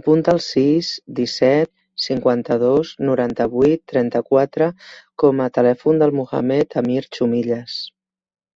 [0.00, 0.90] Apunta el sis,
[1.20, 1.70] disset,
[2.04, 4.68] cinquanta-dos, noranta-vuit, trenta-quatre
[5.24, 7.80] com a telèfon del Mohamed amir Chumillas.